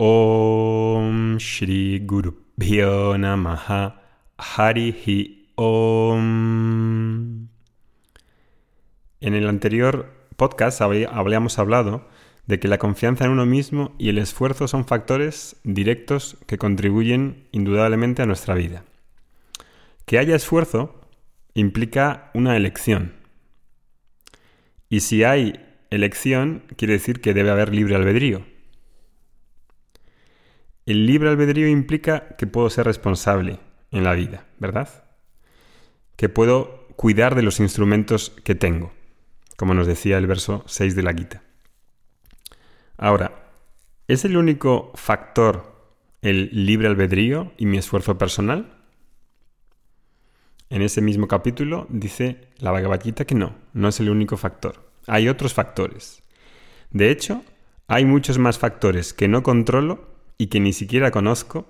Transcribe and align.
Om 0.00 1.38
Shri 1.38 1.98
Guru 2.06 2.36
Namaha 3.18 4.00
Harihi 4.38 5.50
Om. 5.56 7.48
En 9.20 9.34
el 9.34 9.48
anterior 9.48 10.14
podcast 10.36 10.80
habíamos 10.82 11.58
hablado 11.58 12.06
de 12.46 12.60
que 12.60 12.68
la 12.68 12.78
confianza 12.78 13.24
en 13.24 13.32
uno 13.32 13.44
mismo 13.44 13.96
y 13.98 14.10
el 14.10 14.18
esfuerzo 14.18 14.68
son 14.68 14.86
factores 14.86 15.56
directos 15.64 16.36
que 16.46 16.58
contribuyen 16.58 17.48
indudablemente 17.50 18.22
a 18.22 18.26
nuestra 18.26 18.54
vida. 18.54 18.84
Que 20.04 20.20
haya 20.20 20.36
esfuerzo 20.36 21.10
implica 21.54 22.30
una 22.34 22.56
elección. 22.56 23.14
Y 24.88 25.00
si 25.00 25.24
hay 25.24 25.58
elección, 25.90 26.62
quiere 26.76 26.94
decir 26.94 27.20
que 27.20 27.34
debe 27.34 27.50
haber 27.50 27.74
libre 27.74 27.96
albedrío. 27.96 28.44
El 30.88 31.04
libre 31.04 31.28
albedrío 31.28 31.68
implica 31.68 32.28
que 32.38 32.46
puedo 32.46 32.70
ser 32.70 32.86
responsable 32.86 33.60
en 33.90 34.04
la 34.04 34.14
vida, 34.14 34.46
¿verdad? 34.58 34.88
Que 36.16 36.30
puedo 36.30 36.86
cuidar 36.96 37.34
de 37.34 37.42
los 37.42 37.60
instrumentos 37.60 38.32
que 38.42 38.54
tengo, 38.54 38.94
como 39.58 39.74
nos 39.74 39.86
decía 39.86 40.16
el 40.16 40.26
verso 40.26 40.64
6 40.66 40.96
de 40.96 41.02
la 41.02 41.12
Gita. 41.12 41.42
Ahora, 42.96 43.50
¿es 44.06 44.24
el 44.24 44.38
único 44.38 44.90
factor 44.94 45.92
el 46.22 46.48
libre 46.52 46.88
albedrío 46.88 47.52
y 47.58 47.66
mi 47.66 47.76
esfuerzo 47.76 48.16
personal? 48.16 48.74
En 50.70 50.80
ese 50.80 51.02
mismo 51.02 51.28
capítulo 51.28 51.86
dice 51.90 52.48
la 52.60 52.70
Bhagavad 52.70 53.00
que 53.00 53.34
no, 53.34 53.56
no 53.74 53.88
es 53.88 54.00
el 54.00 54.08
único 54.08 54.38
factor. 54.38 54.90
Hay 55.06 55.28
otros 55.28 55.52
factores. 55.52 56.22
De 56.90 57.10
hecho, 57.10 57.44
hay 57.88 58.06
muchos 58.06 58.38
más 58.38 58.58
factores 58.58 59.12
que 59.12 59.28
no 59.28 59.42
controlo 59.42 60.16
y 60.38 60.46
que 60.46 60.60
ni 60.60 60.72
siquiera 60.72 61.10
conozco, 61.10 61.66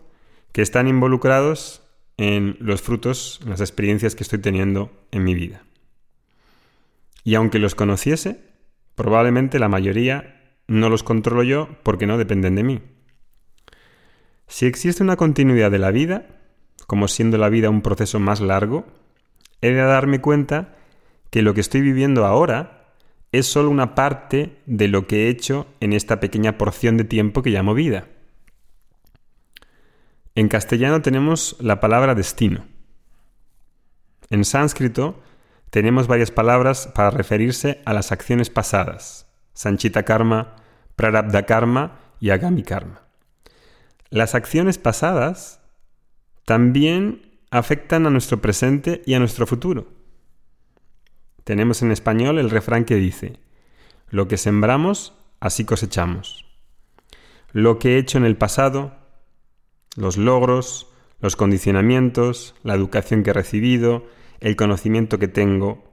que 0.53 0.63
están 0.63 0.87
involucrados 0.87 1.83
en 2.19 2.57
los 2.61 2.83
frutos, 2.83 3.41
en 3.43 3.51
las 3.51 3.61
experiencias 3.61 4.15
que 4.15 4.23
estoy 4.23 4.39
teniendo 4.39 4.93
en 5.11 5.25
mi 5.25 5.35
vida. 5.35 5.63
Y 7.25 7.35
aunque 7.35 7.59
los 7.59 7.75
conociese, 7.75 8.41
probablemente 8.95 9.59
la 9.59 9.69
mayoría 9.69 10.55
no 10.67 10.91
los 10.91 11.03
controlo 11.03 11.43
yo 11.43 11.69
porque 11.83 12.07
no 12.07 12.19
dependen 12.19 12.55
de 12.55 12.63
mí. 12.63 12.81
Si 14.47 14.67
existe 14.67 15.03
una 15.03 15.17
continuidad 15.17 15.71
de 15.71 15.79
la 15.79 15.91
vida, 15.91 16.27
como 16.87 17.09
siendo 17.09 17.39
la 17.39 17.49
vida 17.49 17.71
un 17.71 17.83
proceso 17.83 18.19
más 18.19 18.41
largo, 18.41 18.87
he 19.61 19.71
de 19.71 19.83
darme 19.83 20.21
cuenta 20.21 20.77
que 21.31 21.43
lo 21.43 21.55
que 21.55 21.61
estoy 21.61 21.81
viviendo 21.81 22.25
ahora 22.25 22.95
es 23.33 23.47
solo 23.47 23.69
una 23.71 23.95
parte 23.95 24.57
de 24.67 24.89
lo 24.89 25.07
que 25.07 25.27
he 25.27 25.29
hecho 25.29 25.67
en 25.81 25.93
esta 25.93 26.19
pequeña 26.19 26.57
porción 26.57 26.97
de 26.97 27.05
tiempo 27.05 27.43
que 27.43 27.51
llamo 27.51 27.75
vida. 27.75 28.09
En 30.39 30.47
castellano 30.47 31.03
tenemos 31.03 31.57
la 31.59 31.81
palabra 31.81 32.15
destino. 32.15 32.65
En 34.31 34.45
sánscrito 34.45 35.21
tenemos 35.71 36.07
varias 36.07 36.31
palabras 36.31 36.87
para 36.95 37.11
referirse 37.11 37.83
a 37.85 37.93
las 37.93 38.13
acciones 38.13 38.49
pasadas, 38.49 39.27
Sanchita 39.53 40.05
Karma, 40.05 40.55
Prarabdha 40.95 41.43
Karma 41.43 41.99
y 42.21 42.31
Agami 42.31 42.63
Karma. 42.63 43.03
Las 44.11 44.37
acciones 44.37 44.79
pasadas 44.79 45.61
también 46.45 47.41
afectan 47.51 48.07
a 48.07 48.11
nuestro 48.11 48.41
presente 48.41 49.03
y 49.07 49.15
a 49.15 49.19
nuestro 49.19 49.45
futuro. 49.45 49.89
Tenemos 51.43 51.83
en 51.83 51.91
español 51.91 52.39
el 52.39 52.51
refrán 52.51 52.85
que 52.85 52.95
dice, 52.95 53.41
lo 54.09 54.29
que 54.29 54.37
sembramos, 54.37 55.15
así 55.41 55.65
cosechamos. 55.65 56.45
Lo 57.51 57.81
que 57.81 57.97
he 57.97 57.99
hecho 57.99 58.19
en 58.19 58.25
el 58.25 58.37
pasado, 58.37 59.08
los 59.97 60.17
logros, 60.17 60.89
los 61.21 61.37
condicionamientos, 61.37 62.55
la 62.63 62.75
educación 62.75 63.23
que 63.23 63.31
he 63.31 63.35
recibido, 63.35 64.07
el 64.41 64.57
conocimiento 64.57 65.19
que 65.19 65.29
tengo, 65.29 65.85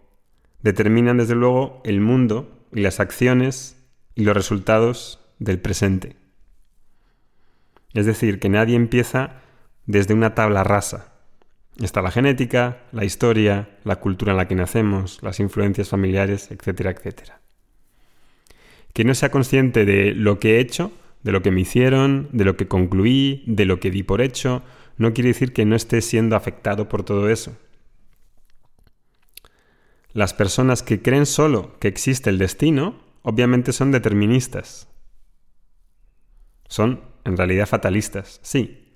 determinan 0.62 1.18
desde 1.18 1.36
luego 1.36 1.82
el 1.84 2.02
mundo 2.02 2.66
y 2.74 2.82
las 2.82 3.00
acciones 3.00 3.78
y 4.16 4.24
los 4.24 4.36
resultados 4.36 5.20
del 5.40 5.60
presente. 5.60 6.16
Es 7.94 8.06
decir, 8.06 8.40
que 8.40 8.50
nadie 8.50 8.76
empieza 8.76 9.42
desde 9.86 10.14
una 10.14 10.36
tabla 10.36 10.64
rasa. 10.64 11.14
Está 11.82 12.02
la 12.02 12.12
genética, 12.12 12.84
la 12.92 13.06
historia, 13.06 13.78
la 13.84 13.98
cultura 13.98 14.32
en 14.32 14.38
la 14.38 14.48
que 14.48 14.56
nacemos, 14.56 15.22
las 15.22 15.40
influencias 15.40 15.90
familiares, 15.90 16.50
etcétera, 16.52 16.92
etcétera. 16.92 17.42
Que 18.94 19.04
no 19.04 19.14
sea 19.14 19.30
consciente 19.30 19.86
de 19.86 20.14
lo 20.14 20.40
que 20.40 20.56
he 20.56 20.60
hecho 20.60 20.92
de 21.26 21.32
lo 21.32 21.42
que 21.42 21.50
me 21.50 21.62
hicieron, 21.62 22.30
de 22.34 22.46
lo 22.46 22.56
que 22.56 22.68
concluí, 22.68 23.44
de 23.48 23.66
lo 23.66 23.80
que 23.80 23.90
di 23.90 24.04
por 24.04 24.22
hecho, 24.22 24.62
no 24.96 25.12
quiere 25.12 25.30
decir 25.30 25.54
que 25.54 25.66
no 25.66 25.76
esté 25.76 26.02
siendo 26.02 26.36
afectado 26.36 26.88
por 26.88 27.02
todo 27.02 27.30
eso. 27.30 27.58
Las 30.14 30.36
personas 30.36 30.84
que 30.84 31.02
creen 31.02 31.26
solo 31.26 31.80
que 31.80 31.88
existe 31.88 32.30
el 32.30 32.38
destino, 32.38 33.02
obviamente 33.24 33.74
son 33.74 33.92
deterministas. 33.92 34.88
Son, 36.68 37.02
en 37.24 37.38
realidad, 37.38 37.66
fatalistas, 37.66 38.40
sí. 38.44 38.94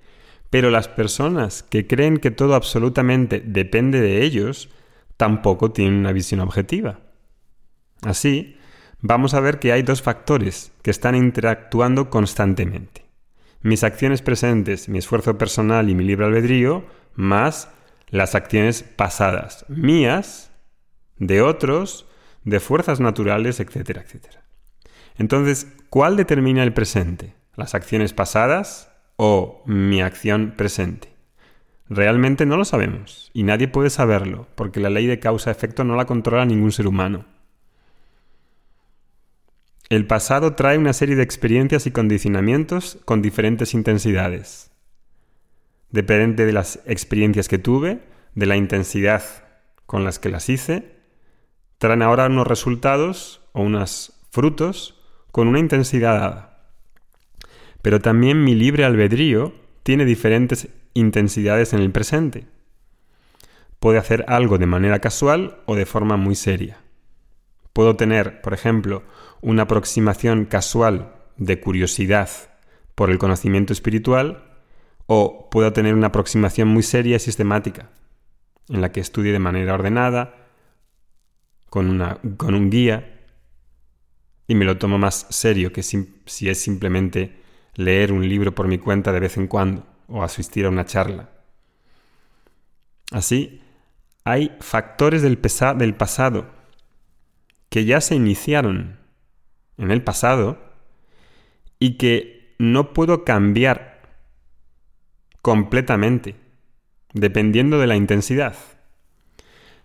Pero 0.50 0.70
las 0.70 0.86
personas 0.86 1.64
que 1.64 1.88
creen 1.88 2.18
que 2.18 2.30
todo 2.30 2.54
absolutamente 2.54 3.42
depende 3.44 4.00
de 4.00 4.22
ellos, 4.22 4.68
tampoco 5.16 5.72
tienen 5.72 5.94
una 5.94 6.12
visión 6.12 6.38
objetiva. 6.38 7.00
Así, 8.02 8.56
vamos 9.00 9.34
a 9.34 9.40
ver 9.40 9.58
que 9.58 9.72
hay 9.72 9.82
dos 9.82 10.02
factores 10.02 10.72
que 10.82 10.90
están 10.90 11.14
interactuando 11.14 12.10
constantemente. 12.10 13.06
Mis 13.62 13.84
acciones 13.84 14.22
presentes, 14.22 14.88
mi 14.88 14.98
esfuerzo 14.98 15.36
personal 15.36 15.90
y 15.90 15.94
mi 15.94 16.04
libre 16.04 16.26
albedrío, 16.26 16.84
más 17.14 17.68
las 18.08 18.34
acciones 18.34 18.82
pasadas, 18.82 19.64
mías, 19.68 20.50
de 21.18 21.42
otros, 21.42 22.06
de 22.44 22.60
fuerzas 22.60 23.00
naturales, 23.00 23.60
etcétera, 23.60 24.02
etcétera. 24.02 24.42
Entonces, 25.18 25.68
¿cuál 25.90 26.16
determina 26.16 26.62
el 26.62 26.72
presente? 26.72 27.34
¿Las 27.54 27.74
acciones 27.74 28.14
pasadas 28.14 28.90
o 29.16 29.62
mi 29.66 30.00
acción 30.00 30.54
presente? 30.56 31.12
Realmente 31.90 32.46
no 32.46 32.56
lo 32.56 32.64
sabemos 32.64 33.30
y 33.34 33.42
nadie 33.42 33.68
puede 33.68 33.90
saberlo 33.90 34.46
porque 34.54 34.80
la 34.80 34.90
ley 34.90 35.06
de 35.06 35.18
causa-efecto 35.18 35.84
no 35.84 35.96
la 35.96 36.06
controla 36.06 36.46
ningún 36.46 36.72
ser 36.72 36.86
humano. 36.86 37.26
El 39.90 40.06
pasado 40.06 40.54
trae 40.54 40.78
una 40.78 40.92
serie 40.92 41.16
de 41.16 41.24
experiencias 41.24 41.84
y 41.84 41.90
condicionamientos 41.90 43.00
con 43.04 43.22
diferentes 43.22 43.74
intensidades. 43.74 44.70
Depende 45.90 46.46
de 46.46 46.52
las 46.52 46.78
experiencias 46.86 47.48
que 47.48 47.58
tuve, 47.58 47.98
de 48.36 48.46
la 48.46 48.54
intensidad 48.54 49.24
con 49.86 50.04
las 50.04 50.20
que 50.20 50.28
las 50.28 50.48
hice, 50.48 50.94
traen 51.78 52.02
ahora 52.02 52.26
unos 52.26 52.46
resultados 52.46 53.42
o 53.50 53.62
unos 53.62 54.12
frutos 54.30 55.02
con 55.32 55.48
una 55.48 55.58
intensidad 55.58 56.20
dada. 56.20 56.70
Pero 57.82 57.98
también 57.98 58.44
mi 58.44 58.54
libre 58.54 58.84
albedrío 58.84 59.52
tiene 59.82 60.04
diferentes 60.04 60.68
intensidades 60.94 61.72
en 61.72 61.80
el 61.80 61.90
presente. 61.90 62.46
Puede 63.80 63.98
hacer 63.98 64.24
algo 64.28 64.56
de 64.56 64.66
manera 64.66 65.00
casual 65.00 65.58
o 65.66 65.74
de 65.74 65.84
forma 65.84 66.16
muy 66.16 66.36
seria. 66.36 66.78
Puedo 67.80 67.96
tener, 67.96 68.42
por 68.42 68.52
ejemplo, 68.52 69.04
una 69.40 69.62
aproximación 69.62 70.44
casual 70.44 71.14
de 71.38 71.60
curiosidad 71.60 72.28
por 72.94 73.08
el 73.08 73.16
conocimiento 73.16 73.72
espiritual 73.72 74.60
o 75.06 75.48
puedo 75.48 75.72
tener 75.72 75.94
una 75.94 76.08
aproximación 76.08 76.68
muy 76.68 76.82
seria 76.82 77.16
y 77.16 77.20
sistemática, 77.20 77.88
en 78.68 78.82
la 78.82 78.92
que 78.92 79.00
estudie 79.00 79.32
de 79.32 79.38
manera 79.38 79.72
ordenada, 79.72 80.50
con, 81.70 81.88
una, 81.88 82.18
con 82.36 82.54
un 82.54 82.68
guía, 82.68 83.18
y 84.46 84.54
me 84.56 84.66
lo 84.66 84.76
tomo 84.76 84.98
más 84.98 85.26
serio 85.30 85.72
que 85.72 85.82
si, 85.82 86.20
es 86.50 86.60
simplemente 86.60 87.40
leer 87.76 88.12
un 88.12 88.28
libro 88.28 88.54
por 88.54 88.68
mi 88.68 88.76
cuenta 88.76 89.10
de 89.10 89.20
vez 89.20 89.38
en 89.38 89.46
cuando 89.46 89.86
o 90.06 90.22
asistir 90.22 90.66
a 90.66 90.68
una 90.68 90.84
charla. 90.84 91.30
Así, 93.10 93.62
hay 94.24 94.54
factores 94.60 95.22
del, 95.22 95.40
del 95.78 95.94
pasado 95.94 96.59
que 97.70 97.84
ya 97.84 98.00
se 98.00 98.16
iniciaron 98.16 98.98
en 99.78 99.90
el 99.90 100.02
pasado 100.02 100.58
y 101.78 101.96
que 101.96 102.54
no 102.58 102.92
puedo 102.92 103.24
cambiar 103.24 104.02
completamente, 105.40 106.36
dependiendo 107.14 107.78
de 107.78 107.86
la 107.86 107.96
intensidad. 107.96 108.54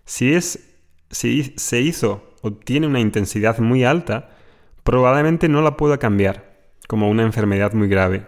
Si, 0.04 0.34
es, 0.34 0.76
si 1.10 1.54
se 1.56 1.80
hizo 1.80 2.34
o 2.42 2.52
tiene 2.52 2.86
una 2.86 3.00
intensidad 3.00 3.58
muy 3.58 3.84
alta, 3.84 4.30
probablemente 4.82 5.48
no 5.48 5.62
la 5.62 5.76
pueda 5.76 5.98
cambiar, 5.98 6.54
como 6.86 7.08
una 7.08 7.22
enfermedad 7.22 7.72
muy 7.72 7.88
grave. 7.88 8.26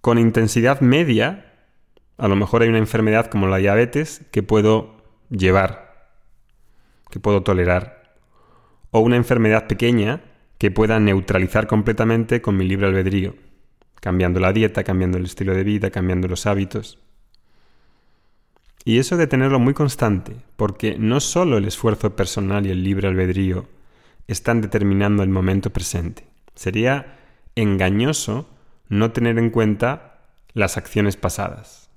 Con 0.00 0.18
intensidad 0.18 0.80
media, 0.80 1.52
a 2.16 2.28
lo 2.28 2.36
mejor 2.36 2.62
hay 2.62 2.68
una 2.68 2.78
enfermedad 2.78 3.26
como 3.26 3.48
la 3.48 3.56
diabetes 3.56 4.24
que 4.30 4.42
puedo 4.42 5.02
llevar, 5.30 5.89
que 7.10 7.20
puedo 7.20 7.42
tolerar 7.42 8.16
o 8.90 9.00
una 9.00 9.16
enfermedad 9.16 9.66
pequeña 9.66 10.22
que 10.58 10.70
pueda 10.70 11.00
neutralizar 11.00 11.66
completamente 11.66 12.42
con 12.42 12.56
mi 12.56 12.66
libre 12.66 12.86
albedrío, 12.86 13.34
cambiando 14.00 14.40
la 14.40 14.52
dieta, 14.52 14.84
cambiando 14.84 15.18
el 15.18 15.24
estilo 15.24 15.54
de 15.54 15.64
vida, 15.64 15.90
cambiando 15.90 16.28
los 16.28 16.46
hábitos. 16.46 16.98
Y 18.84 18.98
eso 18.98 19.16
de 19.16 19.26
tenerlo 19.26 19.58
muy 19.58 19.74
constante, 19.74 20.36
porque 20.56 20.96
no 20.98 21.20
solo 21.20 21.58
el 21.58 21.66
esfuerzo 21.66 22.16
personal 22.16 22.66
y 22.66 22.70
el 22.70 22.82
libre 22.82 23.08
albedrío 23.08 23.68
están 24.26 24.60
determinando 24.60 25.22
el 25.22 25.28
momento 25.28 25.70
presente. 25.70 26.26
Sería 26.54 27.18
engañoso 27.56 28.48
no 28.88 29.12
tener 29.12 29.38
en 29.38 29.50
cuenta 29.50 30.20
las 30.52 30.76
acciones 30.76 31.16
pasadas. 31.16 31.90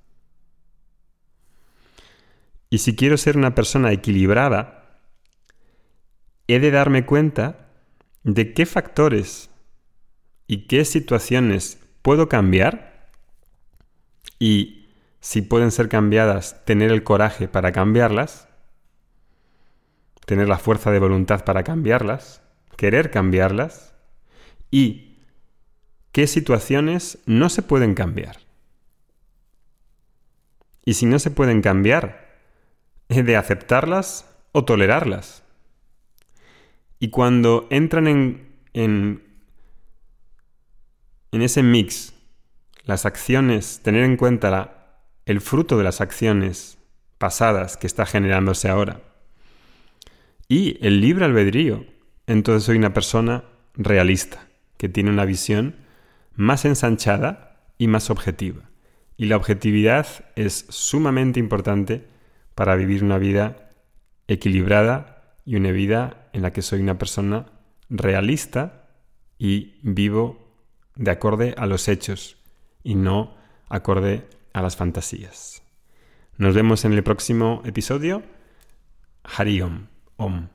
Y 2.70 2.78
si 2.78 2.96
quiero 2.96 3.16
ser 3.16 3.36
una 3.36 3.54
persona 3.54 3.92
equilibrada, 3.92 4.83
he 6.46 6.58
de 6.58 6.70
darme 6.70 7.06
cuenta 7.06 7.68
de 8.22 8.52
qué 8.52 8.66
factores 8.66 9.50
y 10.46 10.66
qué 10.66 10.84
situaciones 10.84 11.78
puedo 12.02 12.28
cambiar 12.28 13.10
y 14.38 14.88
si 15.20 15.40
pueden 15.40 15.70
ser 15.70 15.88
cambiadas, 15.88 16.64
tener 16.66 16.90
el 16.92 17.02
coraje 17.02 17.48
para 17.48 17.72
cambiarlas, 17.72 18.48
tener 20.26 20.48
la 20.48 20.58
fuerza 20.58 20.90
de 20.90 20.98
voluntad 20.98 21.44
para 21.44 21.62
cambiarlas, 21.62 22.42
querer 22.76 23.10
cambiarlas 23.10 23.94
y 24.70 25.18
qué 26.12 26.26
situaciones 26.26 27.18
no 27.26 27.48
se 27.48 27.62
pueden 27.62 27.94
cambiar. 27.94 28.38
Y 30.84 30.94
si 30.94 31.06
no 31.06 31.18
se 31.18 31.30
pueden 31.30 31.62
cambiar, 31.62 32.38
he 33.08 33.22
de 33.22 33.36
aceptarlas 33.36 34.30
o 34.52 34.64
tolerarlas. 34.64 35.43
Y 37.04 37.08
cuando 37.08 37.66
entran 37.68 38.08
en, 38.08 38.48
en, 38.72 39.20
ese 41.32 41.62
mix, 41.62 42.14
las 42.86 43.04
acciones, 43.04 43.80
tener 43.82 44.04
en 44.04 44.16
cuenta 44.16 45.02
el 45.26 45.42
fruto 45.42 45.76
de 45.76 45.84
las 45.84 46.00
acciones 46.00 46.78
pasadas 47.18 47.76
que 47.76 47.86
está 47.86 48.06
generándose 48.06 48.70
ahora, 48.70 49.02
y 50.48 50.78
el 50.80 51.02
libre 51.02 51.26
albedrío, 51.26 51.84
entonces 52.26 52.64
soy 52.64 52.78
una 52.78 52.94
persona 52.94 53.44
realista, 53.74 54.48
que 54.78 54.88
tiene 54.88 55.10
una 55.10 55.26
visión 55.26 55.76
más 56.36 56.64
ensanchada 56.64 57.68
y 57.76 57.86
más 57.86 58.08
objetiva. 58.08 58.62
Y 59.18 59.26
la 59.26 59.36
objetividad 59.36 60.06
es 60.36 60.64
sumamente 60.70 61.38
importante 61.38 62.08
para 62.54 62.76
vivir 62.76 63.04
una 63.04 63.18
vida 63.18 63.72
equilibrada 64.26 65.13
y 65.44 65.56
una 65.56 65.70
vida 65.70 66.28
en 66.32 66.42
la 66.42 66.52
que 66.52 66.62
soy 66.62 66.80
una 66.80 66.98
persona 66.98 67.46
realista 67.88 68.88
y 69.38 69.78
vivo 69.82 70.54
de 70.94 71.10
acorde 71.10 71.54
a 71.58 71.66
los 71.66 71.88
hechos 71.88 72.36
y 72.82 72.94
no 72.94 73.36
acorde 73.68 74.28
a 74.52 74.62
las 74.62 74.76
fantasías. 74.76 75.62
Nos 76.36 76.54
vemos 76.54 76.84
en 76.84 76.92
el 76.92 77.02
próximo 77.02 77.62
episodio. 77.64 78.22
Hariom. 79.24 79.86
Om. 80.16 80.53